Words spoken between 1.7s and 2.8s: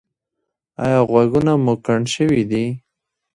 کڼ شوي دي؟